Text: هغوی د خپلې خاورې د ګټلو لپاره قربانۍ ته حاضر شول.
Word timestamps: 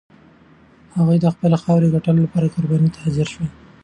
هغوی 0.95 1.17
د 1.21 1.25
خپلې 1.33 1.57
خاورې 1.63 1.87
د 1.87 1.93
ګټلو 1.95 2.19
لپاره 2.25 2.51
قربانۍ 2.55 2.89
ته 2.93 2.99
حاضر 3.03 3.27
شول. 3.33 3.49